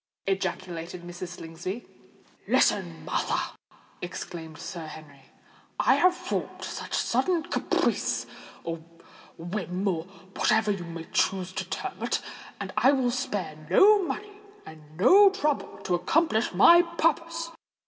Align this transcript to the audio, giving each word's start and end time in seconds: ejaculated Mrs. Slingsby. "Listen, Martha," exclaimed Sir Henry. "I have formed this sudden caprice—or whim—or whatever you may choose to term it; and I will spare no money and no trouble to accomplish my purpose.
ejaculated 0.25 1.03
Mrs. 1.03 1.27
Slingsby. 1.37 1.85
"Listen, 2.47 3.05
Martha," 3.05 3.55
exclaimed 4.01 4.57
Sir 4.57 4.87
Henry. 4.87 5.25
"I 5.79 5.93
have 5.93 6.15
formed 6.15 6.61
this 6.61 6.97
sudden 6.97 7.43
caprice—or 7.43 8.77
whim—or 9.37 10.05
whatever 10.05 10.71
you 10.71 10.85
may 10.85 11.03
choose 11.13 11.53
to 11.53 11.65
term 11.69 12.01
it; 12.01 12.19
and 12.59 12.73
I 12.75 12.91
will 12.93 13.11
spare 13.11 13.55
no 13.69 14.01
money 14.01 14.39
and 14.65 14.81
no 14.97 15.29
trouble 15.29 15.77
to 15.83 15.93
accomplish 15.93 16.51
my 16.51 16.81
purpose. 16.81 17.51